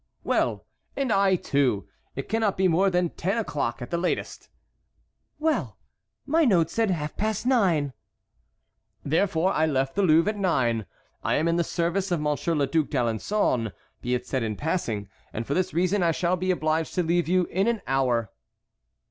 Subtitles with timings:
[0.23, 0.65] "Well!
[0.97, 4.49] and I too; it cannot be more than ten o'clock at the latest."
[5.37, 5.77] "Well!
[6.25, 7.93] my note said half past nine."
[9.05, 10.87] "Therefore I left the Louvre at nine o'clock.
[11.21, 15.07] I am in the service of Monsieur le Duc d'Alençon, be it said in passing,
[15.33, 18.31] and for this reason I shall be obliged to leave you in an hour."